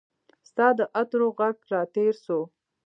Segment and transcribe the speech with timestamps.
[0.49, 2.39] ستا د عطرو ږغ راتیر سو